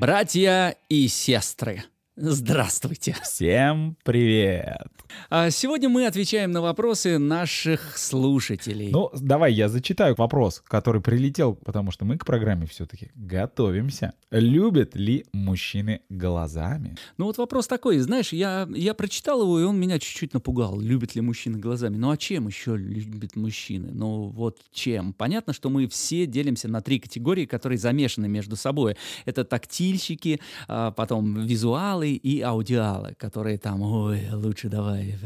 [0.00, 1.84] Братья и сестры,
[2.20, 3.16] здравствуйте.
[3.22, 4.88] Всем привет.
[5.30, 8.90] А Сегодня мы отвечаем на вопросы наших слушателей.
[8.90, 14.12] Ну, давай я зачитаю вопрос, который прилетел, потому что мы к программе все-таки готовимся.
[14.30, 16.96] Любят ли мужчины глазами?
[17.16, 20.78] Ну вот вопрос такой, знаешь, я, я прочитал его, и он меня чуть-чуть напугал.
[20.78, 21.96] Любят ли мужчины глазами?
[21.96, 23.90] Ну а чем еще любят мужчины?
[23.92, 25.14] Ну вот чем?
[25.14, 28.96] Понятно, что мы все делимся на три категории, которые замешаны между собой.
[29.24, 35.16] Это тактильщики, а, потом визуалы и аудиалы, которые там, ой, лучше давай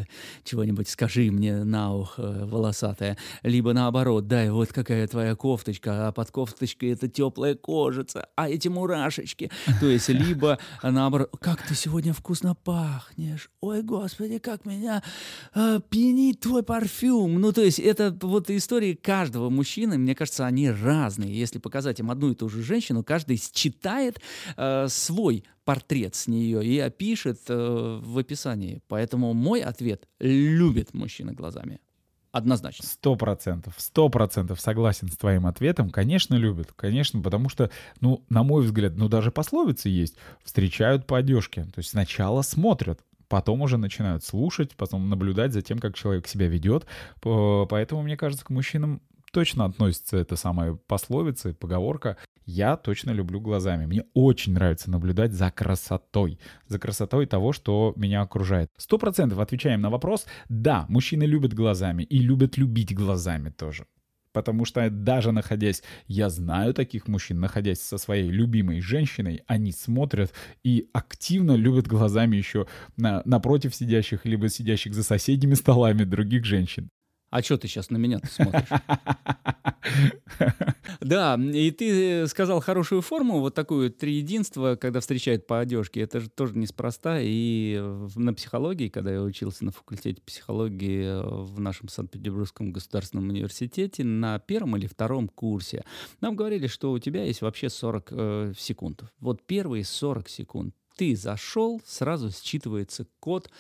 [0.44, 3.16] чего-нибудь скажи мне на ухо волосатое.
[3.42, 8.68] Либо наоборот, дай вот какая твоя кофточка, а под кофточкой это теплая кожица, а эти
[8.68, 9.50] мурашечки.
[9.80, 13.50] То есть либо наоборот, как ты сегодня вкусно пахнешь.
[13.60, 15.02] Ой, господи, как меня
[15.54, 17.40] э, пьянит твой парфюм.
[17.40, 21.38] Ну, то есть это вот истории каждого мужчины, мне кажется, они разные.
[21.38, 24.20] Если показать им одну и ту же женщину, каждый считает
[24.56, 28.82] э, свой портрет с нее и опишет э, в описании.
[28.88, 31.80] Поэтому мой ответ— любит мужчина глазами.
[32.32, 32.84] Однозначно.
[32.84, 35.90] Сто процентов, сто процентов согласен с твоим ответом.
[35.90, 40.16] Конечно, любят, конечно, потому что, ну, на мой взгляд, ну, даже пословицы есть.
[40.42, 41.62] Встречают по одежке.
[41.62, 46.48] То есть сначала смотрят, потом уже начинают слушать, потом наблюдать за тем, как человек себя
[46.48, 46.86] ведет.
[47.20, 49.00] Поэтому, мне кажется, к мужчинам
[49.32, 53.86] точно относится эта самая пословица, поговорка «я точно люблю глазами».
[53.86, 58.70] Мне очень нравится наблюдать за красотой, за красотой того, что меня окружает.
[58.76, 63.86] Сто процентов отвечаем на вопрос «да, мужчины любят глазами и любят любить глазами тоже».
[64.34, 70.32] Потому что даже находясь, я знаю таких мужчин, находясь со своей любимой женщиной, они смотрят
[70.64, 76.90] и активно любят глазами еще на, напротив сидящих, либо сидящих за соседними столами других женщин.
[77.34, 78.68] А что ты сейчас на меня смотришь?
[81.00, 86.02] Да, и ты сказал хорошую форму, вот такую три единства, когда встречают по одежке.
[86.02, 87.18] Это же тоже неспроста.
[87.20, 87.82] И
[88.14, 94.76] на психологии, когда я учился на факультете психологии в нашем Санкт-Петербургском государственном университете, на первом
[94.76, 95.84] или втором курсе,
[96.20, 99.02] нам говорили, что у тебя есть вообще 40 э, секунд.
[99.18, 103.50] Вот первые 40 секунд ты зашел, сразу считывается код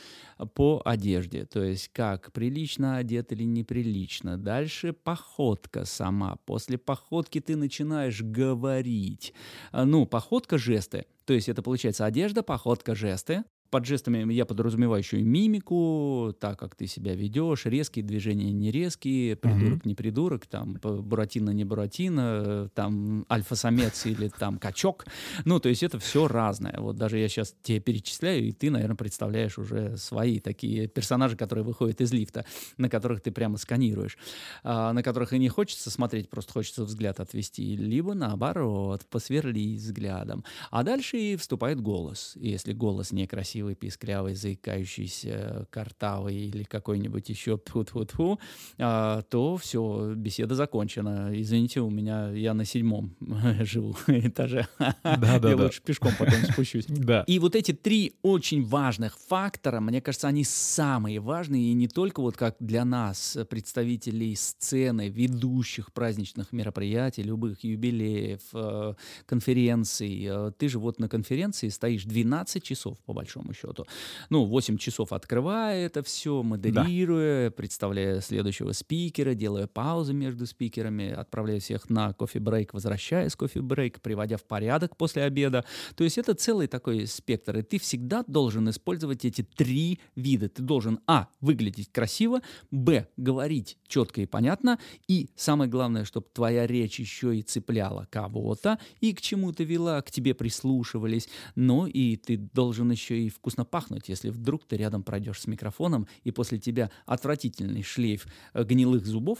[0.54, 4.38] по одежде, то есть как прилично одет или неприлично.
[4.38, 6.36] Дальше походка сама.
[6.44, 9.34] После походки ты начинаешь говорить.
[9.72, 11.06] А, ну, походка, жесты.
[11.24, 13.44] То есть это получается одежда, походка, жесты
[13.74, 18.70] под жестами я подразумеваю еще и мимику, так как ты себя ведешь, резкие движения не
[18.70, 25.06] резкие, придурок не придурок, там буратино не буратино, там альфа-самец или там качок.
[25.44, 26.76] Ну, то есть это все разное.
[26.78, 31.64] Вот даже я сейчас тебе перечисляю, и ты, наверное, представляешь уже свои такие персонажи, которые
[31.64, 32.44] выходят из лифта,
[32.76, 34.16] на которых ты прямо сканируешь,
[34.62, 40.44] а, на которых и не хочется смотреть, просто хочется взгляд отвести, либо наоборот, посверлить взглядом.
[40.70, 42.34] А дальше и вступает голос.
[42.36, 48.38] И если голос некрасивый, красивый, писклявый, заикающийся, картавый или какой-нибудь еще тьфу-тьфу-тьфу,
[48.78, 51.30] а, то все, беседа закончена.
[51.32, 53.14] Извините, у меня я на седьмом
[53.60, 54.66] живу этаже.
[54.78, 56.86] Да, да, я лучше пешком потом спущусь.
[57.04, 57.24] Да.
[57.26, 62.20] И вот эти три очень важных фактора, мне кажется, они самые важные, и не только
[62.20, 68.94] вот как для нас, представителей сцены, ведущих праздничных мероприятий, любых юбилеев, э,
[69.26, 70.26] конференций.
[70.28, 73.86] Э, ты же вот на конференции стоишь 12 часов, по большому счету.
[74.30, 77.50] Ну, 8 часов открывая это все, модерируя, да.
[77.50, 84.36] представляя следующего спикера, делая паузы между спикерами, отправляя всех на кофе-брейк, возвращаясь с кофе-брейк, приводя
[84.36, 85.64] в порядок после обеда.
[85.96, 87.58] То есть это целый такой спектр.
[87.58, 90.48] И ты всегда должен использовать эти три вида.
[90.48, 92.40] Ты должен, а, выглядеть красиво,
[92.70, 94.78] б, говорить четко и понятно,
[95.08, 100.10] и самое главное, чтобы твоя речь еще и цепляла кого-то, и к чему-то вела, к
[100.10, 105.40] тебе прислушивались, но и ты должен еще и вкусно пахнуть, если вдруг ты рядом пройдешь
[105.40, 109.38] с микрофоном, и после тебя отвратительный шлейф э, гнилых зубов,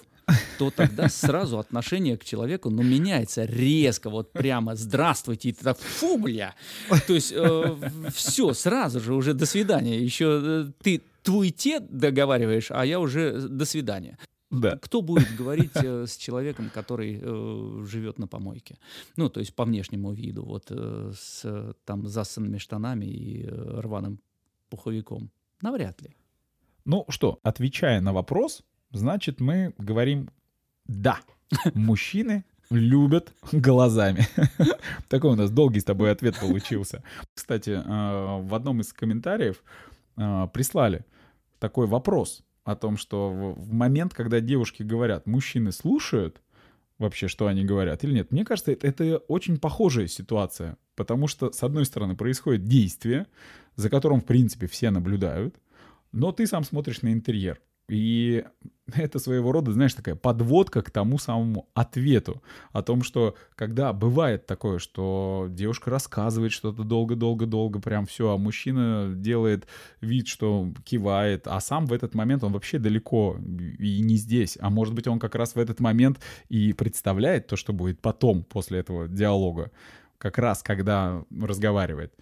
[0.59, 5.79] то тогда сразу отношение к человеку, ну, меняется резко, вот прямо «здравствуйте», и ты так
[5.79, 6.55] «фу, бля!»
[7.07, 7.77] То есть э,
[8.15, 9.99] все, сразу же уже «до свидания».
[9.99, 14.19] Еще э, ты твой-те договариваешь, а я уже «до свидания».
[14.55, 14.79] Да.
[14.79, 18.79] Кто будет говорить э, с человеком, который э, живет на помойке?
[19.17, 24.21] Ну, то есть по внешнему виду, вот э, с там засанными штанами и э, рваным
[24.69, 25.31] пуховиком.
[25.61, 26.17] Навряд ли.
[26.85, 28.63] Ну что, отвечая на вопрос,
[28.93, 30.31] значит, мы говорим
[30.87, 31.21] «да».
[31.75, 34.27] Мужчины любят глазами.
[35.09, 37.03] Такой у нас долгий с тобой ответ получился.
[37.35, 39.63] Кстати, э, в одном из комментариев
[40.17, 41.05] э, прислали
[41.59, 46.41] такой вопрос о том, что в момент, когда девушки говорят, мужчины слушают
[46.99, 50.79] вообще, что они говорят или нет, мне кажется, это, это очень похожая ситуация.
[50.95, 53.27] Потому что, с одной стороны, происходит действие,
[53.77, 55.57] за которым, в принципе, все наблюдают,
[56.13, 57.61] но ты сам смотришь на интерьер.
[57.89, 58.45] И
[58.95, 62.43] это своего рода, знаешь, такая подводка к тому самому ответу
[62.73, 69.13] о том, что когда бывает такое, что девушка рассказывает что-то долго-долго-долго, прям все, а мужчина
[69.15, 69.67] делает
[70.01, 73.39] вид, что кивает, а сам в этот момент он вообще далеко
[73.79, 77.57] и не здесь, а может быть он как раз в этот момент и представляет то,
[77.57, 79.71] что будет потом после этого диалога,
[80.19, 82.15] как раз когда разговаривает.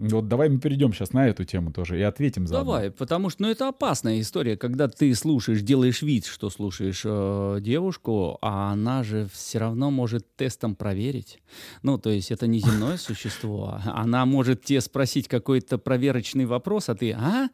[0.00, 2.54] Вот давай мы перейдем сейчас на эту тему тоже и ответим за.
[2.54, 7.58] Давай, потому что ну, это опасная история, когда ты слушаешь, делаешь вид, что слушаешь э,
[7.60, 11.40] девушку, а она же все равно может тестом проверить.
[11.82, 13.78] Ну, то есть это не земное существо.
[13.84, 17.48] А она может тебе спросить какой-то проверочный вопрос, а ты, а?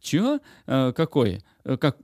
[0.00, 0.40] Чё?
[0.66, 1.42] Э, какой?
[1.64, 1.98] Э, как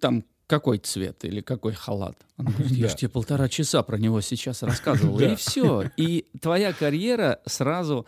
[0.00, 2.16] там какой цвет или какой халат.
[2.36, 5.18] Она говорит, я же тебе полтора часа про него сейчас рассказывал.
[5.20, 5.90] И все.
[5.96, 8.06] И твоя карьера сразу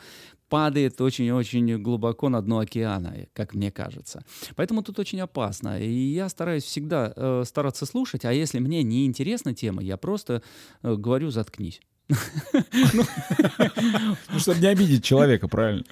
[0.48, 4.24] падает очень-очень глубоко на дно океана, как мне кажется.
[4.54, 5.80] Поэтому тут очень опасно.
[5.80, 10.42] И я стараюсь всегда э, стараться слушать, а если мне не интересна тема, я просто
[10.82, 11.80] э, говорю «заткнись».
[12.08, 13.04] Ну,
[14.38, 15.84] чтобы не обидеть человека, правильно.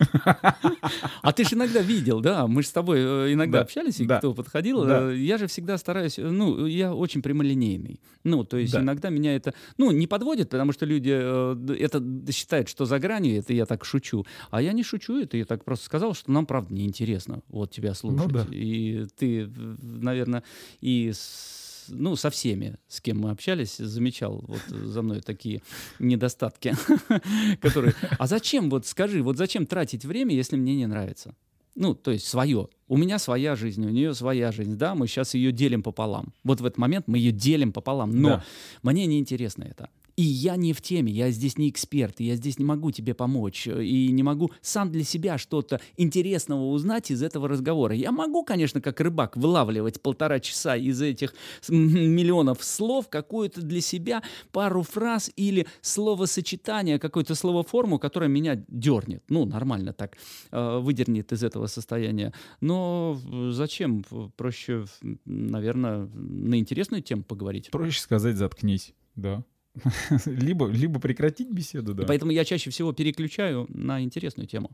[1.23, 4.35] А ты же иногда видел, да, мы же с тобой э, иногда общались, и кто
[4.35, 8.01] подходил, э, я же всегда стараюсь, ну, я очень прямолинейный.
[8.23, 12.03] Ну, то есть иногда меня это, ну, не подводит, потому что люди э, это
[12.33, 14.25] считают, что за гранью, это я так шучу.
[14.51, 17.91] А я не шучу, это я так просто сказал, что нам, правда, неинтересно вот тебя
[17.91, 18.47] ну слушать.
[18.51, 19.51] И ты,
[19.83, 20.43] наверное,
[20.81, 25.63] и с ну, со всеми, с кем мы общались, замечал вот за мной такие
[25.99, 26.75] недостатки,
[27.61, 27.95] которые...
[28.19, 31.35] А зачем, вот скажи, вот зачем тратить время, если мне не нравится?
[31.75, 32.69] Ну, то есть свое.
[32.87, 36.33] У меня своя жизнь, у нее своя жизнь, да, мы сейчас ее делим пополам.
[36.45, 38.45] Вот в этот момент мы ее делим пополам, но да.
[38.83, 39.89] мне не интересно это.
[40.17, 43.67] И я не в теме, я здесь не эксперт, я здесь не могу тебе помочь,
[43.67, 47.95] э, и не могу сам для себя что-то интересного узнать из этого разговора.
[47.95, 51.35] Я могу, конечно, как рыбак, вылавливать полтора часа из этих
[51.69, 54.23] миллионов слов, какую-то для себя
[54.53, 59.25] пару фраз или словосочетание, какую-то словоформу, которая меня дернет.
[59.29, 60.17] Ну, нормально так,
[60.53, 62.33] э, выдернет из этого состояния.
[62.61, 63.19] Но
[63.51, 64.05] зачем?
[64.37, 64.85] Проще,
[65.25, 67.71] наверное, на интересную тему поговорить.
[67.71, 69.45] Проще сказать «заткнись», да.
[70.27, 72.05] либо, либо прекратить беседу, да.
[72.05, 74.71] И поэтому я чаще всего переключаю на интересную тему.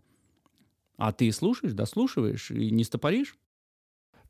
[0.96, 3.36] А ты слушаешь, дослушиваешь и не стопоришь?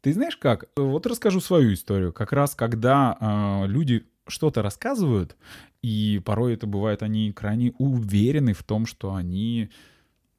[0.00, 0.70] Ты знаешь как?
[0.76, 2.12] Вот расскажу свою историю.
[2.12, 5.36] Как раз когда э, люди что-то рассказывают,
[5.82, 9.70] и порой это бывает, они крайне уверены в том, что они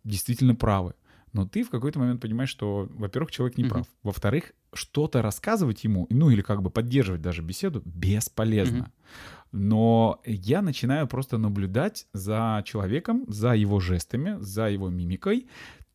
[0.04, 0.95] действительно правы.
[1.34, 3.88] Но ты в какой-то момент понимаешь, что, во-первых, человек не прав.
[4.04, 8.77] Во-вторых, что-то рассказывать ему, ну или как бы поддерживать даже беседу, бесполезно.
[8.77, 9.31] Mm-hmm.
[9.51, 15.47] Но я начинаю просто наблюдать за человеком, за его жестами, за его мимикой,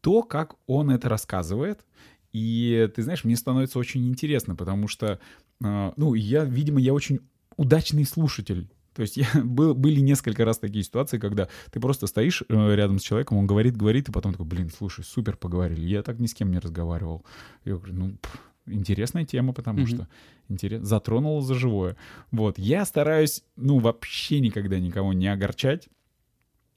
[0.03, 1.85] то, как он это рассказывает.
[2.33, 5.19] И ты знаешь, мне становится очень интересно, потому что,
[5.65, 7.21] э, ну, я, видимо, я очень
[7.57, 8.69] удачный слушатель.
[8.95, 12.99] То есть я, был, были несколько раз такие ситуации, когда ты просто стоишь э, рядом
[12.99, 15.81] с человеком, он говорит, говорит, и потом такой, блин, слушай, супер поговорили.
[15.81, 17.25] Я так ни с кем не разговаривал.
[17.65, 19.95] Я говорю, ну, пф, интересная тема, потому mm-hmm.
[19.95, 20.09] что
[20.49, 21.97] интерес, затронула за живое.
[22.31, 25.89] Вот, я стараюсь, ну, вообще никогда никого не огорчать.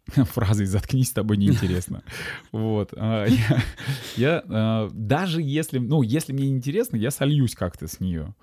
[0.15, 2.03] Фразой «заткнись, с тобой неинтересно».
[2.51, 2.93] Вот.
[2.95, 3.27] А,
[4.15, 8.33] я а, даже если, ну, если мне интересно, я сольюсь как-то с нее.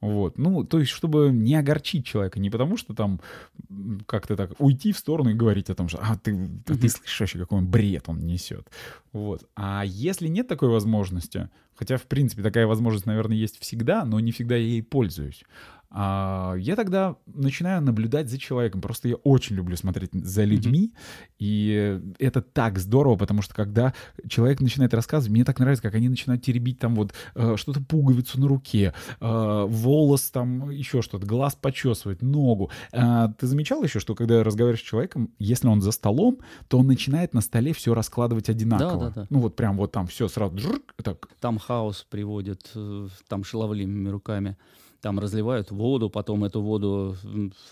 [0.00, 0.36] Вот.
[0.36, 3.20] Ну, то есть, чтобы не огорчить человека, не потому что там
[4.06, 6.78] как-то так уйти в сторону и говорить о том, что а, ты, mm-hmm.
[6.78, 8.68] ты слышишь вообще, какой он бред он несет.
[9.12, 9.48] Вот.
[9.56, 14.32] А если нет такой возможности, хотя, в принципе, такая возможность, наверное, есть всегда, но не
[14.32, 15.44] всегда я ей пользуюсь,
[15.94, 18.80] я тогда начинаю наблюдать за человеком.
[18.80, 21.34] Просто я очень люблю смотреть за людьми, mm-hmm.
[21.38, 23.94] и это так здорово, потому что когда
[24.28, 28.40] человек начинает рассказывать, мне так нравится, как они начинают теребить там вот э, что-то пуговицу
[28.40, 32.70] на руке, э, волос там, еще что-то, глаз почесывать, ногу.
[32.92, 36.86] Э, ты замечал еще, что когда разговариваешь с человеком, если он за столом, то он
[36.86, 38.98] начинает на столе все раскладывать одинаково.
[38.98, 39.26] Да, да, да.
[39.30, 40.58] Ну вот прям вот там все сразу.
[41.02, 41.28] Так.
[41.40, 44.56] Там хаос приводит, э, там шаловливыми руками
[45.04, 47.14] там разливают воду, потом эту воду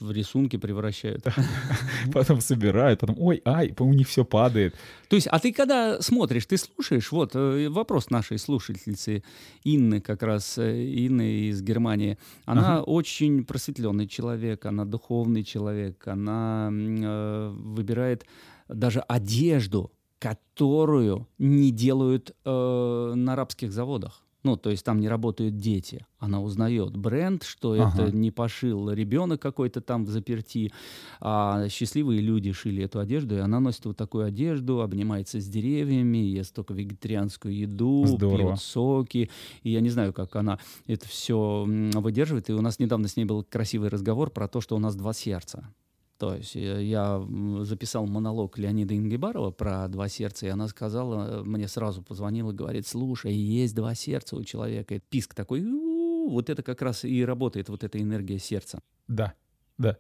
[0.01, 1.25] в рисунки превращают.
[2.13, 4.75] Потом собирают, потом, ой, ай, у них все падает.
[5.09, 9.23] То есть, а ты когда смотришь, ты слушаешь, вот э, вопрос нашей слушательницы
[9.65, 12.19] Инны, как раз э, Инны из Германии.
[12.45, 12.83] Она ага.
[12.83, 18.27] очень просветленный человек, она духовный человек, она э, выбирает
[18.69, 24.23] даже одежду, которую не делают э, на арабских заводах.
[24.45, 26.05] Ну, то есть там не работают дети.
[26.19, 27.93] Она узнает бренд, что ага.
[27.95, 30.73] это не пошил ребенок какой-то там в заперти,
[31.21, 36.19] а счастливые люди шили эту одежду, и она носит вот такую одежду, обнимается с деревьями,
[36.19, 38.53] ест только вегетарианскую еду, Здорово.
[38.53, 39.31] пьет соки.
[39.63, 42.51] И я не знаю, как она это все выдерживает.
[42.51, 45.13] И у нас недавно с ней был красивый разговор про то, что у нас два
[45.13, 45.73] сердца.
[46.23, 47.21] То есть э, я
[47.63, 52.87] записал монолог Леонида Ингебарова про два сердца, и она сказала, э, мне сразу позвонила, говорит,
[52.87, 54.95] слушай, есть два сердца у человека.
[54.95, 58.79] И писк такой, вот это как раз и работает, вот эта энергия сердца.
[59.09, 59.35] Да,
[59.79, 59.99] да.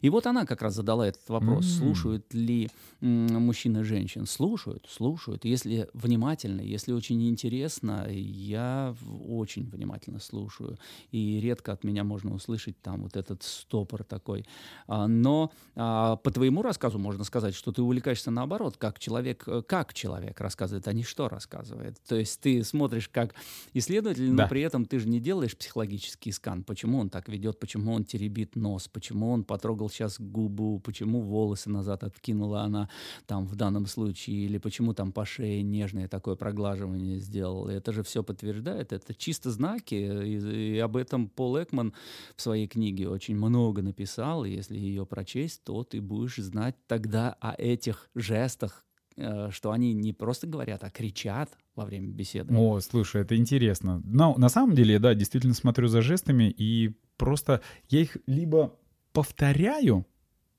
[0.00, 1.78] И вот она как раз задала этот вопрос, mm-hmm.
[1.78, 4.26] слушают ли мужчины женщин.
[4.26, 5.44] Слушают, слушают.
[5.44, 8.94] Если внимательно, если очень интересно, я
[9.28, 10.78] очень внимательно слушаю.
[11.10, 14.46] И редко от меня можно услышать там вот этот стопор такой.
[14.86, 19.62] А, но а, по твоему рассказу можно сказать, что ты увлекаешься наоборот, как человек, э,
[19.66, 21.98] как человек рассказывает, а не что рассказывает.
[22.06, 23.34] То есть ты смотришь как
[23.74, 24.44] исследователь, да.
[24.44, 26.64] но при этом ты же не делаешь психологический скан.
[26.64, 31.70] Почему он так ведет, почему он теребит нос, почему он потрогал сейчас губу, почему волосы
[31.70, 32.88] назад откинула она
[33.26, 37.68] там в данном случае, или почему там по шее нежное такое проглаживание сделал.
[37.68, 41.94] Это же все подтверждает, это чисто знаки, и, и об этом Пол Экман
[42.36, 47.36] в своей книге очень много написал, и если ее прочесть, то ты будешь знать тогда
[47.40, 48.84] о этих жестах,
[49.16, 52.54] э, что они не просто говорят, а кричат во время беседы.
[52.54, 54.02] О, слушай, это интересно.
[54.04, 58.74] Но на самом деле, да, действительно смотрю за жестами, и просто я их либо
[59.12, 60.06] повторяю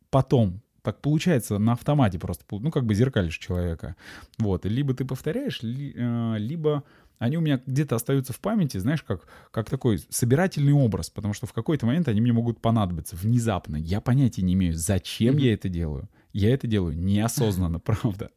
[0.10, 3.96] потом, так получается на автомате просто, ну, как бы зеркалишь человека.
[4.38, 6.84] Вот, либо ты повторяешь, э, либо
[7.22, 11.46] они у меня где-то остаются в памяти, знаешь, как, как такой собирательный образ, потому что
[11.46, 13.76] в какой-то момент они мне могут понадобиться внезапно.
[13.76, 16.10] Я понятия не имею, зачем я это делаю.
[16.34, 18.32] Я это делаю неосознанно, правда.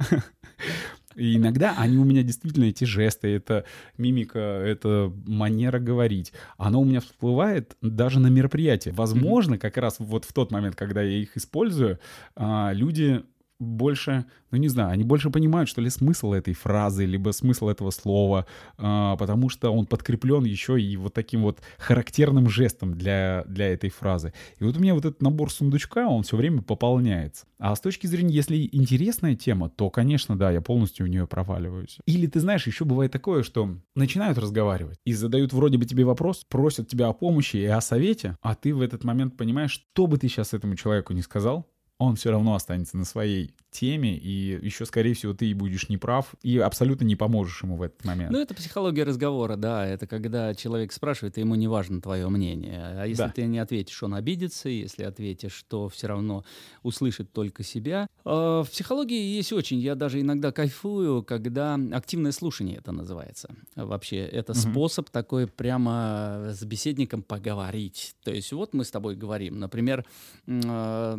[1.16, 3.64] И иногда они у меня действительно эти жесты, это
[3.98, 8.90] мимика, это манера говорить, оно у меня всплывает даже на мероприятии.
[8.90, 11.98] Возможно, как раз вот в тот момент, когда я их использую,
[12.36, 13.24] а, люди
[13.60, 17.90] больше, ну не знаю, они больше понимают, что ли, смысл этой фразы, либо смысл этого
[17.90, 18.46] слова,
[18.78, 23.90] э, потому что он подкреплен еще и вот таким вот характерным жестом для, для этой
[23.90, 24.32] фразы.
[24.58, 27.46] И вот у меня вот этот набор сундучка, он все время пополняется.
[27.58, 31.98] А с точки зрения, если интересная тема, то, конечно, да, я полностью в нее проваливаюсь.
[32.06, 36.44] Или ты знаешь, еще бывает такое, что начинают разговаривать и задают вроде бы тебе вопрос,
[36.48, 40.18] просят тебя о помощи и о совете, а ты в этот момент понимаешь, что бы
[40.18, 41.66] ты сейчас этому человеку не сказал,
[41.98, 46.34] он все равно останется на своей теме, и еще, скорее всего, ты и будешь неправ,
[46.42, 48.30] и абсолютно не поможешь ему в этот момент.
[48.30, 49.86] Ну, это психология разговора, да.
[49.86, 52.80] Это когда человек спрашивает, и ему не важно твое мнение.
[53.00, 53.30] А если да.
[53.30, 56.44] ты не ответишь, он обидится, если ответишь, то все равно
[56.82, 58.06] услышит только себя.
[58.24, 63.54] А, в психологии есть очень, я даже иногда кайфую, когда активное слушание это называется.
[63.74, 64.60] Вообще, это угу.
[64.60, 68.14] способ такой прямо с беседником поговорить.
[68.22, 70.04] То есть вот мы с тобой говорим, например,
[70.46, 71.16] а,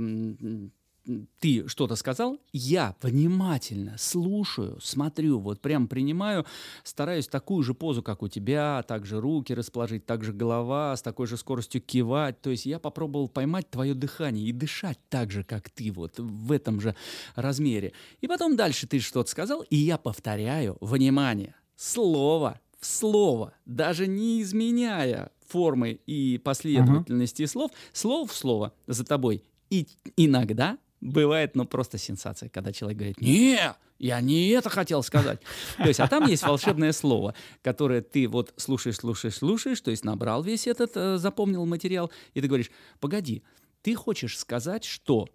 [1.39, 6.45] ты что-то сказал, я внимательно слушаю, смотрю, вот прям принимаю,
[6.83, 11.37] стараюсь такую же позу, как у тебя, также руки расположить, также голова, с такой же
[11.37, 12.41] скоростью кивать.
[12.41, 16.51] То есть я попробовал поймать твое дыхание и дышать так же, как ты, вот в
[16.51, 16.95] этом же
[17.35, 17.93] размере.
[18.21, 24.41] И потом дальше ты что-то сказал, и я повторяю, внимание, слово в слово, даже не
[24.41, 27.47] изменяя формы и последовательности uh-huh.
[27.47, 29.43] слов, слово в слово за тобой.
[29.69, 33.59] И иногда бывает, ну, просто сенсация, когда человек говорит, не,
[33.99, 35.39] я не это хотел сказать.
[35.77, 40.03] То есть, а там есть волшебное слово, которое ты вот слушаешь, слушаешь, слушаешь, то есть
[40.03, 43.43] набрал весь этот, э, запомнил материал, и ты говоришь, погоди,
[43.81, 45.27] ты хочешь сказать, что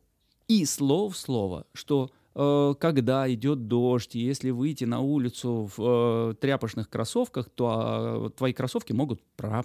[0.49, 6.35] и слово в слово, что э, когда идет дождь, если выйти на улицу в э,
[6.35, 9.65] тряпочных кроссовках, то э, твои кроссовки могут про,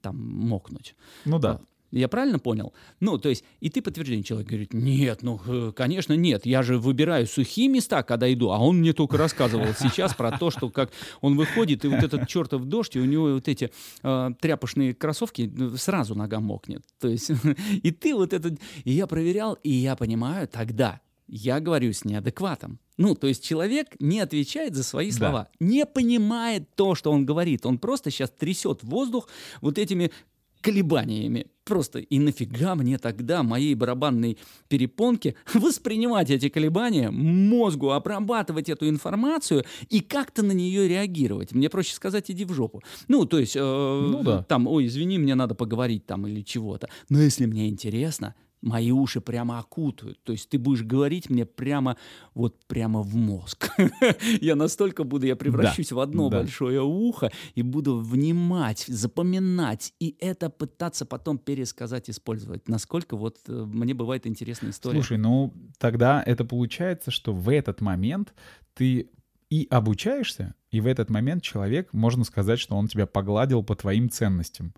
[0.00, 0.96] там мокнуть.
[1.26, 1.60] Ну да.
[1.92, 2.72] Я правильно понял?
[3.00, 6.78] Ну, то есть, и ты подтверждение человек говорит, нет, ну, э, конечно, нет, я же
[6.78, 10.90] выбираю сухие места, когда иду, а он мне только рассказывал сейчас про то, что как
[11.20, 13.70] он выходит, и вот этот чертов дождь, и у него вот эти
[14.02, 16.82] э, тряпочные кроссовки ну, сразу нога мокнет.
[16.98, 17.30] То есть,
[17.82, 22.78] и ты вот этот, и я проверял, и я понимаю тогда, я говорю с неадекватом.
[22.98, 25.66] Ну, то есть человек не отвечает за свои слова, да.
[25.66, 27.64] не понимает то, что он говорит.
[27.64, 29.28] Он просто сейчас трясет воздух
[29.60, 30.12] вот этими
[30.62, 31.46] колебаниями.
[31.64, 34.38] Просто и нафига мне тогда, моей барабанной
[34.68, 41.52] перепонке, воспринимать эти колебания, мозгу обрабатывать эту информацию и как-то на нее реагировать?
[41.52, 42.82] Мне проще сказать, иди в жопу.
[43.08, 44.42] Ну, то есть, э, ну, да.
[44.42, 46.88] там, ой, извини, мне надо поговорить там или чего-то.
[47.08, 50.22] Но если мне интересно, мои уши прямо окутают.
[50.22, 51.96] То есть ты будешь говорить мне прямо
[52.34, 53.70] вот прямо в мозг.
[54.40, 56.38] я настолько буду, я превращусь да, в одно да.
[56.38, 62.68] большое ухо и буду внимать, запоминать и это пытаться потом пересказать, использовать.
[62.68, 64.94] Насколько вот э, мне бывает интересная история.
[64.94, 68.32] Слушай, ну тогда это получается, что в этот момент
[68.74, 69.10] ты
[69.50, 74.08] и обучаешься, и в этот момент человек, можно сказать, что он тебя погладил по твоим
[74.08, 74.72] ценностям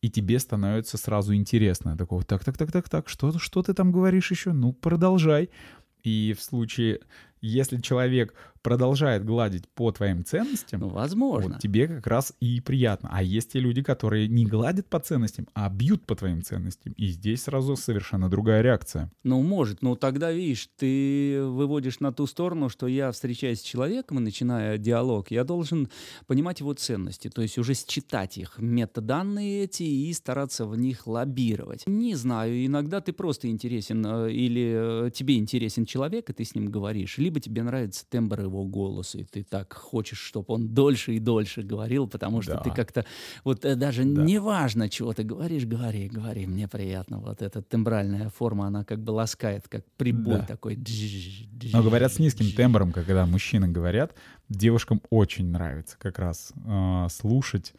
[0.00, 1.96] и тебе становится сразу интересно.
[1.96, 4.52] Такого, так, так, так, так, так, что, что ты там говоришь еще?
[4.52, 5.50] Ну, продолжай.
[6.04, 7.00] И в случае
[7.40, 8.34] если человек
[8.68, 11.54] продолжает гладить по твоим ценностям, ну, возможно.
[11.54, 13.08] Вот тебе как раз и приятно.
[13.10, 16.92] А есть те люди, которые не гладят по ценностям, а бьют по твоим ценностям.
[16.92, 19.10] И здесь сразу совершенно другая реакция.
[19.24, 19.80] Ну, может.
[19.80, 24.76] Но тогда, видишь, ты выводишь на ту сторону, что я, встречаясь с человеком и начиная
[24.76, 25.88] диалог, я должен
[26.26, 31.84] понимать его ценности, то есть уже считать их, метаданные эти, и стараться в них лоббировать.
[31.86, 36.54] Не знаю, иногда ты просто интересен, э, или э, тебе интересен человек, и ты с
[36.54, 41.14] ним говоришь, либо тебе нравится тембр его голоса, и ты так хочешь, чтобы он дольше
[41.14, 42.60] и дольше говорил, потому что да.
[42.60, 43.04] ты как-то,
[43.44, 44.22] вот э, даже да.
[44.22, 47.18] неважно, чего ты говоришь, говори, говори, мне приятно.
[47.18, 50.46] Вот эта тембральная форма, она как бы ласкает, как прибой да.
[50.46, 50.78] такой.
[51.72, 54.14] Но говорят с низким тембром, когда мужчины говорят,
[54.48, 57.74] девушкам очень нравится как раз э, слушать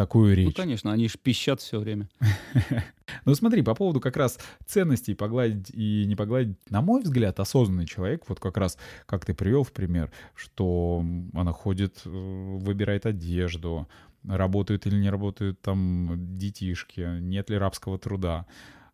[0.00, 0.46] такую речь.
[0.46, 2.08] Ну, конечно, они же пищат все время.
[3.24, 7.84] Ну, смотри, по поводу как раз ценностей погладить и не погладить, на мой взгляд, осознанный
[7.84, 11.04] человек, вот как раз, как ты привел в пример, что
[11.34, 13.88] она ходит, э, выбирает одежду,
[14.22, 18.46] работают или не работают там детишки, нет ли рабского труда.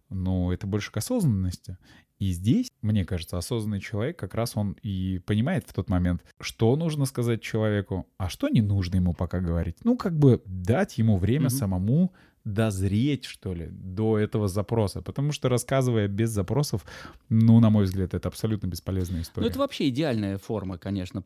[0.08, 1.76] Но это больше к осознанности.
[2.18, 6.74] И здесь, мне кажется, осознанный человек как раз он и понимает в тот момент, что
[6.76, 9.76] нужно сказать человеку, а что не нужно ему пока говорить.
[9.84, 11.50] Ну, как бы дать ему время mm-hmm.
[11.50, 12.12] самому
[12.44, 15.02] дозреть, что ли, до этого запроса.
[15.02, 16.86] Потому что рассказывая без запросов,
[17.28, 19.44] ну, на мой взгляд, это абсолютно бесполезная история.
[19.44, 21.24] Ну, это вообще идеальная форма, конечно,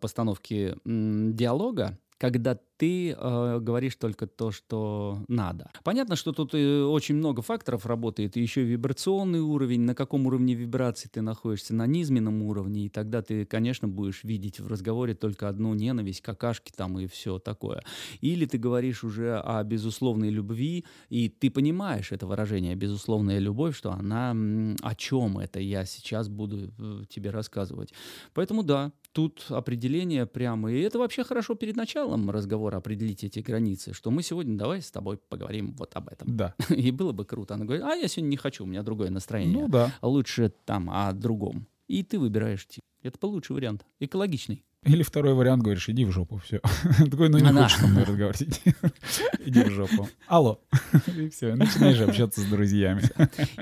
[0.00, 5.70] постановки диалога, когда ты э, говоришь только то, что надо.
[5.82, 10.54] Понятно, что тут э, очень много факторов работает, и еще вибрационный уровень, на каком уровне
[10.54, 15.48] вибрации ты находишься, на низменном уровне, и тогда ты, конечно, будешь видеть в разговоре только
[15.48, 17.82] одну ненависть, какашки там и все такое.
[18.20, 23.92] Или ты говоришь уже о безусловной любви, и ты понимаешь это выражение «безусловная любовь», что
[23.92, 24.36] она
[24.82, 27.92] о чем это я сейчас буду э, тебе рассказывать.
[28.34, 33.40] Поэтому да, тут определение прямо, и это вообще хорошо перед началом разговора разговора определить эти
[33.40, 36.36] границы, что мы сегодня давай с тобой поговорим вот об этом.
[36.36, 36.54] Да.
[36.68, 37.54] И было бы круто.
[37.54, 39.62] Она говорит, а я сегодня не хочу, у меня другое настроение.
[39.62, 39.92] Ну да.
[40.02, 41.66] Лучше там о другом.
[41.88, 42.66] И ты выбираешь.
[43.02, 43.84] Это получше вариант.
[44.00, 44.64] Экологичный.
[44.88, 46.60] Или второй вариант, говоришь, иди в жопу, все.
[47.10, 47.64] Такой, ну не Она.
[47.64, 48.60] хочешь со мной разговаривать,
[49.44, 50.08] иди в жопу.
[50.26, 50.60] Алло.
[51.18, 53.02] И все, начинаешь общаться с друзьями.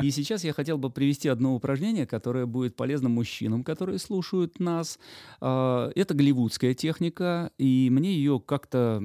[0.00, 5.00] И сейчас я хотел бы привести одно упражнение, которое будет полезно мужчинам, которые слушают нас.
[5.40, 9.02] А, это голливудская техника, и мне ее как-то...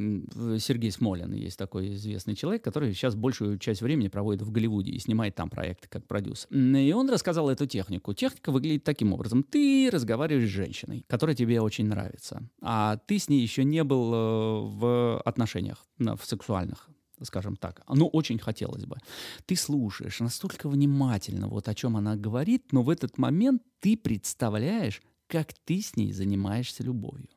[0.60, 5.00] Сергей Смолин есть такой известный человек, который сейчас большую часть времени проводит в Голливуде и
[5.00, 6.48] снимает там проекты как продюсер.
[6.52, 8.14] И он рассказал эту технику.
[8.14, 9.44] Техника выглядит таким образом.
[9.44, 13.84] Ты разговариваешь с женщиной, которая тебе очень нравится нравится, а ты с ней еще не
[13.84, 16.90] был э, в отношениях, в сексуальных,
[17.24, 17.82] скажем так.
[17.90, 18.98] Ну, очень хотелось бы.
[19.46, 25.02] Ты слушаешь настолько внимательно, вот о чем она говорит, но в этот момент ты представляешь,
[25.28, 27.30] как ты с ней занимаешься любовью.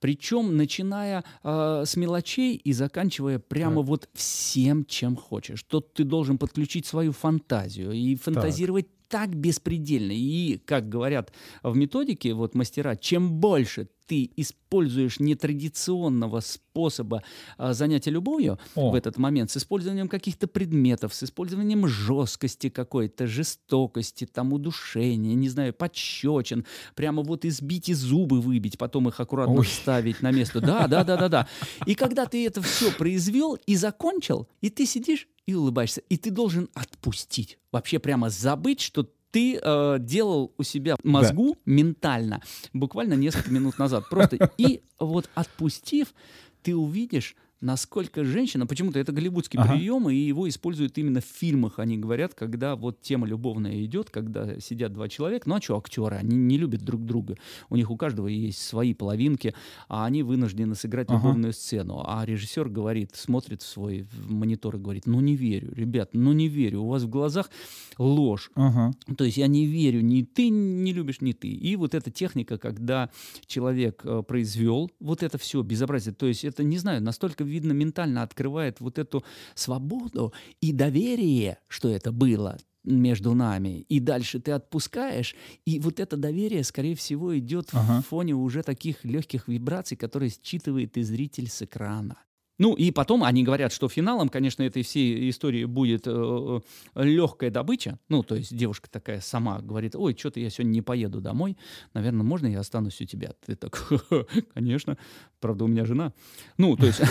[0.00, 3.88] Причем начиная э, с мелочей и заканчивая прямо так.
[3.88, 5.62] вот всем, чем хочешь.
[5.62, 10.12] Тут ты должен подключить свою фантазию и фантазировать так беспредельно.
[10.12, 11.32] И, как говорят
[11.62, 17.22] в методике вот мастера, чем больше ты используешь нетрадиционного способа
[17.58, 18.90] а, занятия любовью О.
[18.90, 25.48] в этот момент, с использованием каких-то предметов, с использованием жесткости какой-то, жестокости, там, удушения, не
[25.48, 26.64] знаю, подщечин,
[26.94, 29.64] прямо вот избить и зубы выбить, потом их аккуратно Ой.
[29.64, 30.60] вставить на место.
[30.60, 31.48] Да, да, да, да, да.
[31.86, 36.02] И когда ты это все произвел и закончил, и ты сидишь и улыбаешься.
[36.08, 37.58] И ты должен отпустить.
[37.70, 41.60] Вообще прямо забыть, что ты э, делал у себя мозгу да.
[41.66, 42.40] ментально
[42.72, 44.08] буквально несколько минут назад.
[44.08, 46.14] Просто и вот отпустив,
[46.62, 49.74] ты увидишь, насколько женщина, почему-то это голливудский ага.
[49.74, 54.60] прием, и его используют именно в фильмах, они говорят, когда вот тема любовная идет, когда
[54.60, 57.36] сидят два человека, ну а что актеры, они не любят друг друга,
[57.68, 59.52] у них у каждого есть свои половинки,
[59.88, 61.18] а они вынуждены сыграть ага.
[61.18, 66.10] любовную сцену, а режиссер говорит, смотрит в свой монитор и говорит, ну не верю, ребят,
[66.12, 67.50] ну не верю, у вас в глазах
[67.98, 68.92] ложь, ага.
[69.16, 72.58] то есть я не верю, ни ты не любишь, ни ты, и вот эта техника,
[72.58, 73.10] когда
[73.46, 78.22] человек э, произвел вот это все безобразие, то есть это, не знаю, настолько видно, ментально
[78.22, 85.34] открывает вот эту свободу и доверие, что это было между нами, и дальше ты отпускаешь,
[85.64, 88.00] и вот это доверие, скорее всего, идет ага.
[88.00, 92.16] в фоне уже таких легких вибраций, которые считывает и зритель с экрана.
[92.58, 96.60] Ну и потом они говорят, что финалом, конечно, этой всей истории будет э,
[96.94, 97.98] легкая добыча.
[98.08, 101.56] Ну, то есть девушка такая сама говорит, ой, что-то я сегодня не поеду домой,
[101.94, 103.32] наверное, можно я останусь у тебя?
[103.44, 103.86] Ты так,
[104.54, 104.96] конечно,
[105.40, 106.12] правда, у меня жена.
[106.56, 107.00] Ну, то есть...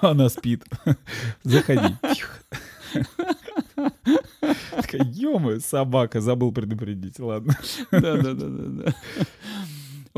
[0.00, 0.64] Она спит.
[1.42, 1.96] Заходи.
[4.70, 7.56] Такая, ё собака, забыл предупредить, ладно.
[7.90, 8.94] Да-да-да.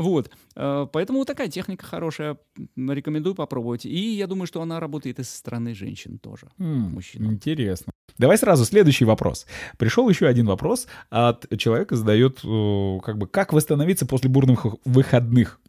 [0.01, 0.31] Вот.
[0.55, 2.37] Э, поэтому вот такая техника хорошая.
[2.75, 3.85] Рекомендую попробовать.
[3.85, 6.47] И я думаю, что она работает и со стороны женщин тоже.
[6.57, 7.91] Mm, Интересно.
[8.17, 9.45] Давай сразу следующий вопрос.
[9.77, 15.59] Пришел еще один вопрос от человека, задает, э, как бы, как восстановиться после бурных выходных.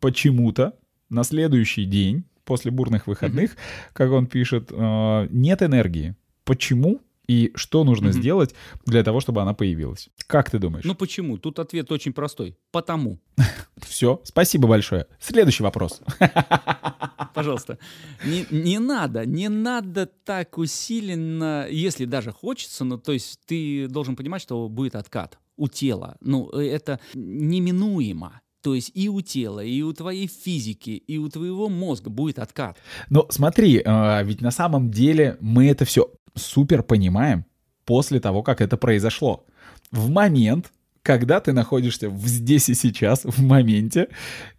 [0.00, 0.74] Почему-то
[1.10, 3.90] на следующий день после бурных выходных, mm-hmm.
[3.92, 6.16] как он пишет, э, нет энергии.
[6.44, 7.00] Почему?
[7.26, 8.12] И что нужно mm-hmm.
[8.12, 8.54] сделать
[8.84, 10.08] для того, чтобы она появилась?
[10.26, 10.84] Как ты думаешь?
[10.84, 11.38] Ну почему?
[11.38, 12.56] Тут ответ очень простой.
[12.70, 13.20] Потому.
[13.76, 15.06] Все, спасибо большое.
[15.20, 16.00] Следующий вопрос.
[17.34, 17.78] Пожалуйста.
[18.24, 24.16] Не, не надо, не надо так усиленно, если даже хочется, ну то есть ты должен
[24.16, 26.16] понимать, что будет откат у тела.
[26.20, 28.40] Ну это неминуемо.
[28.62, 32.78] То есть и у тела, и у твоей физики, и у твоего мозга будет откат.
[33.10, 37.44] Но смотри, а, ведь на самом деле мы это все супер понимаем
[37.84, 39.44] после того, как это произошло.
[39.90, 44.08] В момент, когда ты находишься здесь и сейчас, в моменте,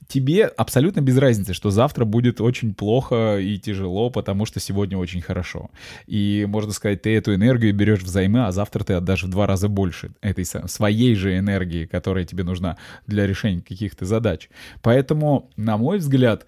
[0.07, 5.21] тебе абсолютно без разницы, что завтра будет очень плохо и тяжело, потому что сегодня очень
[5.21, 5.71] хорошо.
[6.05, 9.69] И, можно сказать, ты эту энергию берешь взаймы, а завтра ты отдашь в два раза
[9.69, 12.77] больше этой своей же энергии, которая тебе нужна
[13.07, 14.49] для решения каких-то задач.
[14.81, 16.45] Поэтому, на мой взгляд,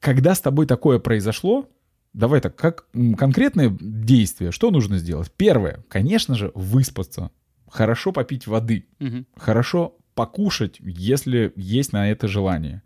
[0.00, 1.68] когда с тобой такое произошло,
[2.14, 2.86] Давай так, как
[3.18, 5.30] конкретные действия, что нужно сделать?
[5.36, 7.30] Первое, конечно же, выспаться.
[7.70, 8.86] Хорошо попить воды.
[9.00, 9.24] Угу.
[9.36, 12.82] Хорошо покушать, если есть на это желание.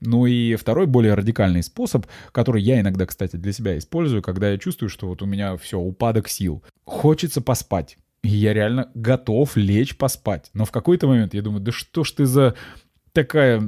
[0.00, 4.58] Ну и второй, более радикальный способ, который я иногда, кстати, для себя использую, когда я
[4.58, 6.62] чувствую, что вот у меня все, упадок сил.
[6.84, 7.98] Хочется поспать.
[8.22, 10.50] И я реально готов лечь поспать.
[10.54, 12.54] Но в какой-то момент я думаю, да что ж ты за
[13.12, 13.60] такая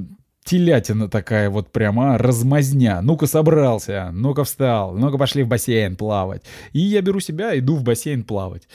[0.49, 3.01] телятина такая вот прямо, размазня.
[3.03, 6.43] Ну-ка собрался, ну-ка встал, ну-ка пошли в бассейн плавать.
[6.73, 8.69] И я беру себя, иду в бассейн плавать.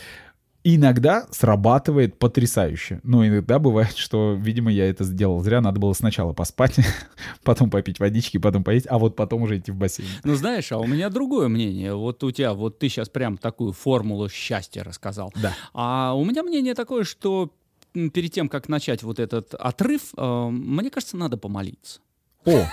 [0.65, 3.01] Иногда срабатывает потрясающе.
[3.03, 5.59] Но иногда бывает, что, видимо, я это сделал зря.
[5.59, 6.77] Надо было сначала поспать,
[7.43, 10.07] потом попить водички, потом поесть, а вот потом уже идти в бассейн.
[10.23, 11.93] Ну, знаешь, а у меня другое мнение.
[11.93, 15.33] Вот у тебя, вот ты сейчас прям такую формулу счастья рассказал.
[15.35, 15.53] Да.
[15.73, 17.51] А у меня мнение такое, что
[17.93, 21.99] перед тем, как начать вот этот отрыв, э, мне кажется, надо помолиться.
[22.45, 22.65] О,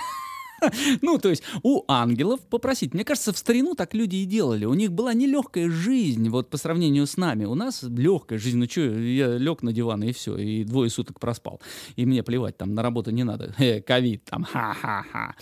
[1.01, 2.93] Ну, то есть у ангелов попросить.
[2.93, 4.65] Мне кажется, в старину так люди и делали.
[4.65, 7.45] У них была нелегкая жизнь, вот по сравнению с нами.
[7.45, 8.57] У нас легкая жизнь.
[8.57, 11.61] Ну что, я лег на диван и все, и двое суток проспал.
[11.95, 13.53] И мне плевать, там на работу не надо.
[13.57, 15.35] Э, ковид, там, ха-ха-ха.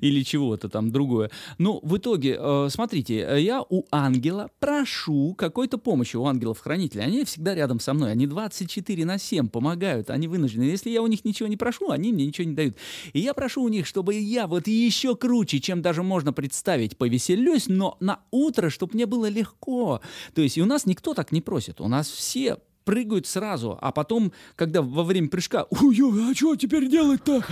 [0.00, 1.30] Или чего-то там другое.
[1.58, 7.04] Ну, в итоге, э, смотрите, я у ангела прошу какой-то помощи, у ангелов-хранителей.
[7.04, 8.12] Они всегда рядом со мной.
[8.12, 10.10] Они 24 на 7 помогают.
[10.10, 10.64] Они вынуждены.
[10.64, 12.76] Если я у них ничего не прошу, они мне ничего не дают.
[13.12, 17.66] И я прошу у них, чтобы я вот еще круче, чем даже можно представить, повеселюсь,
[17.68, 20.00] но на утро, чтобы мне было легко.
[20.34, 21.80] То есть и у нас никто так не просит.
[21.80, 25.98] У нас все прыгают сразу, а потом, когда во время прыжка, ой,
[26.30, 27.42] а что теперь делать-то,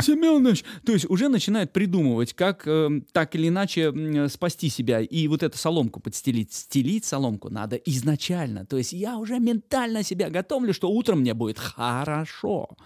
[0.00, 0.64] Семенович?
[0.86, 5.42] То есть уже начинают придумывать, как э, так или иначе э, спасти себя и вот
[5.42, 6.52] эту соломку подстелить.
[6.54, 8.64] Стелить соломку надо изначально.
[8.64, 12.76] То есть я уже ментально себя готовлю, что утром мне будет хорошо.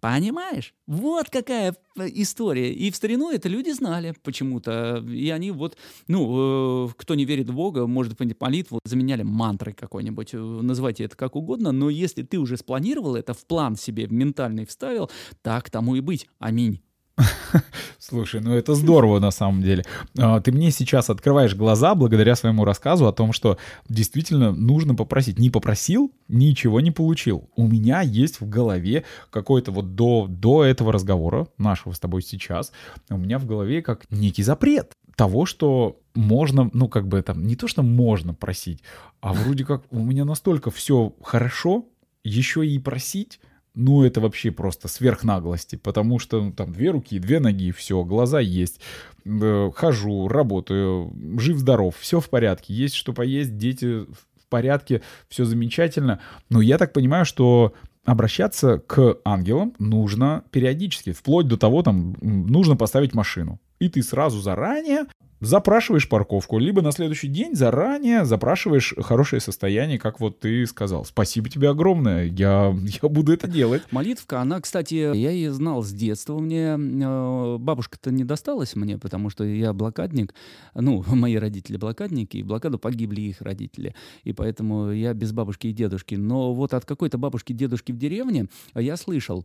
[0.00, 0.74] Понимаешь?
[0.88, 2.72] Вот какая э, история.
[2.72, 4.96] И в старину это люди знали почему-то.
[5.08, 5.76] И они вот,
[6.08, 10.34] ну, э, кто не верит в Бога, может молитву, заменяли мантрой какой-нибудь.
[10.34, 11.51] Э, называйте это как угодно.
[11.60, 15.10] Но если ты уже спланировал это, в план себе ментальный вставил,
[15.42, 16.26] так тому и быть.
[16.38, 16.80] Аминь.
[17.98, 19.84] Слушай, ну это здорово на самом деле.
[20.18, 25.38] А, ты мне сейчас открываешь глаза благодаря своему рассказу о том, что действительно нужно попросить.
[25.38, 27.50] Не попросил, ничего не получил.
[27.56, 32.72] У меня есть в голове какой-то вот до, до этого разговора, нашего с тобой сейчас,
[33.10, 37.56] у меня в голове как некий запрет того, что можно, ну как бы там, не
[37.56, 38.82] то, что можно просить,
[39.20, 41.86] а вроде как у меня настолько все хорошо,
[42.24, 43.40] еще и просить,
[43.74, 48.40] ну, это вообще просто сверхнаглости, потому что ну, там две руки, две ноги, все, глаза
[48.40, 48.80] есть,
[49.24, 56.20] э, хожу, работаю, жив-здоров, все в порядке, есть что поесть, дети в порядке, все замечательно.
[56.50, 57.72] Но я так понимаю, что
[58.04, 63.58] обращаться к ангелам нужно периодически, вплоть до того, там, нужно поставить машину.
[63.82, 65.06] И ты сразу заранее
[65.40, 71.04] запрашиваешь парковку, либо на следующий день заранее запрашиваешь хорошее состояние, как вот ты сказал.
[71.04, 73.82] Спасибо тебе огромное, я, я буду это делать.
[73.90, 76.38] Молитвка, она, кстати, я ее знал с детства.
[76.38, 80.32] Мне э, бабушка-то не досталась мне, потому что я блокадник.
[80.76, 83.96] Ну, мои родители блокадники, и блокаду погибли их родители.
[84.22, 86.14] И поэтому я без бабушки и дедушки.
[86.14, 89.44] Но вот от какой-то бабушки и дедушки в деревне я слышал,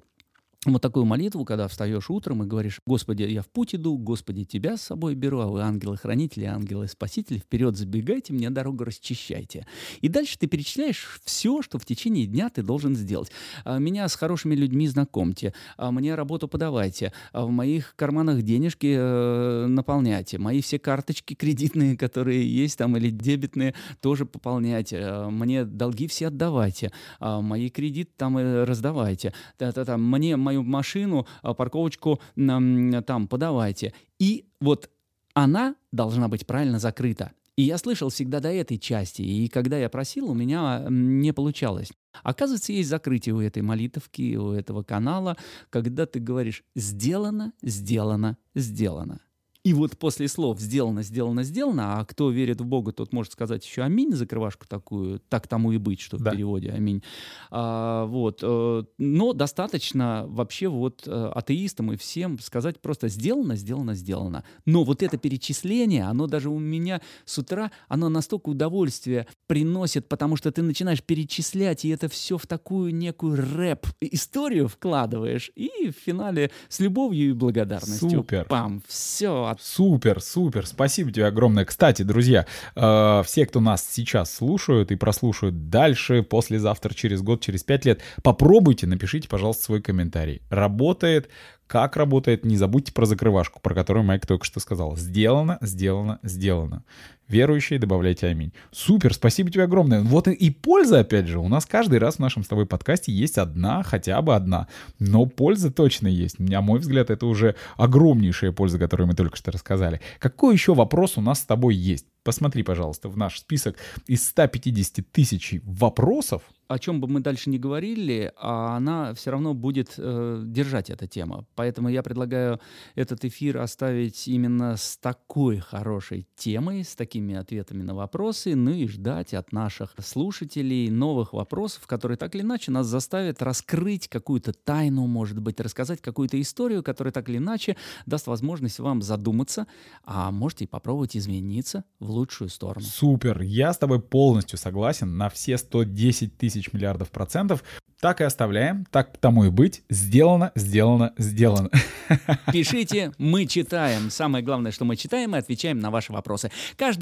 [0.66, 4.76] вот такую молитву, когда встаешь утром и говоришь, Господи, я в путь иду, Господи, Тебя
[4.76, 9.68] с собой беру, а вы ангелы-хранители, ангелы-спасители, вперед забегайте, мне дорогу расчищайте.
[10.02, 13.32] И дальше ты перечисляешь все, что в течение дня ты должен сделать.
[13.66, 18.96] А, меня с хорошими людьми знакомьте, а, мне работу подавайте, а, в моих карманах денежки
[18.98, 26.08] э, наполняйте, мои все карточки кредитные, которые есть там, или дебетные, тоже пополняйте, мне долги
[26.08, 33.94] все отдавайте, мои кредиты там э, раздавайте, мне мою машину, а, парковочку там подавайте.
[34.20, 34.90] И вот
[35.34, 37.32] она должна быть правильно закрыта.
[37.58, 41.90] И я слышал всегда до этой части, и когда я просил, у меня не получалось.
[42.24, 45.38] Оказывается, есть закрытие у этой молитовки, у этого канала,
[45.70, 49.22] когда ты говоришь «сделано, сделано, сделано».
[49.68, 53.66] И вот после слов «сделано, сделано, сделано», а кто верит в Бога, тот может сказать
[53.66, 56.32] еще «Аминь», закрывашку такую, так тому и быть, что в да.
[56.32, 57.04] переводе «Аминь».
[57.52, 58.40] А, вот.
[58.44, 64.46] Э, но достаточно вообще вот э, атеистам и всем сказать просто «сделано, сделано, сделано».
[64.64, 70.38] Но вот это перечисление, оно даже у меня с утра, оно настолько удовольствие приносит, потому
[70.38, 76.52] что ты начинаешь перечислять, и это все в такую некую рэп-историю вкладываешь, и в финале
[76.70, 78.10] с любовью и благодарностью.
[78.10, 78.46] Супер.
[78.46, 81.66] Пам, все, Супер, супер, спасибо тебе огромное.
[81.66, 87.64] Кстати, друзья, э, все, кто нас сейчас слушают и прослушают дальше, послезавтра, через год, через
[87.64, 90.42] пять лет, попробуйте, напишите, пожалуйста, свой комментарий.
[90.50, 91.30] Работает,
[91.68, 94.96] как работает, не забудьте про закрывашку, про которую Майк только что сказал.
[94.96, 96.84] Сделано, сделано, сделано.
[97.28, 98.54] Верующие, добавляйте аминь.
[98.72, 100.02] Супер, спасибо тебе огромное.
[100.02, 103.38] Вот и польза, опять же, у нас каждый раз в нашем с тобой подкасте есть
[103.38, 104.68] одна, хотя бы одна.
[105.00, 106.40] Но польза точно есть.
[106.40, 110.00] На мой взгляд, это уже огромнейшая польза, которую мы только что рассказали.
[110.20, 112.06] Какой еще вопрос у нас с тобой есть?
[112.24, 117.58] Посмотри, пожалуйста, в наш список из 150 тысяч вопросов, о чем бы мы дальше не
[117.58, 121.46] говорили, а она все равно будет э, держать эта тема.
[121.56, 122.60] Поэтому я предлагаю
[122.96, 128.88] этот эфир оставить именно с такой хорошей темой, с такими ответами на вопросы, ну и
[128.88, 135.08] ждать от наших слушателей новых вопросов, которые так или иначе нас заставят раскрыть какую-то тайну,
[135.08, 137.76] может быть, рассказать какую-то историю, которая так или иначе
[138.06, 139.66] даст возможность вам задуматься,
[140.04, 142.86] а можете и попробовать измениться в лучшую сторону.
[142.86, 147.64] Супер, я с тобой полностью согласен на все 110 тысяч миллиардов процентов.
[148.00, 149.82] Так и оставляем, так тому и быть.
[149.90, 151.72] Сделано, сделано, сделано.
[152.54, 154.12] Пишите, мы читаем.
[154.12, 156.52] Самое главное, что мы читаем и отвечаем на ваши вопросы.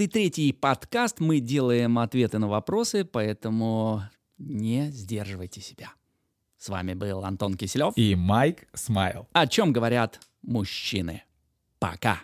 [0.06, 4.04] Каждый третий подкаст мы делаем ответы на вопросы, поэтому
[4.38, 5.94] не сдерживайте себя.
[6.60, 9.28] С вами был Антон Киселев и Майк Смайл.
[9.34, 11.24] О чем говорят мужчины.
[11.80, 12.20] Пока.